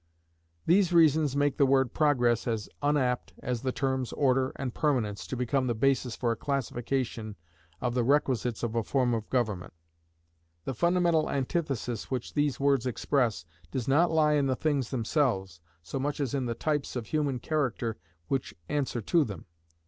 [0.65, 5.37] These reasons make the word Progress as unapt as the terms Order and Permanence to
[5.37, 7.35] become the basis for a classification
[7.81, 9.73] of the requisites of a form of government.
[10.65, 15.99] The fundamental antithesis which these words express does not lie in the things themselves, so
[15.99, 17.95] much as in the types of human character
[18.27, 19.45] which answer to them.